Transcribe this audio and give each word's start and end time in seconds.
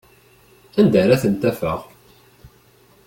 Anda 0.79 0.99
ara 1.03 1.21
tent-afeɣ? 1.23 1.79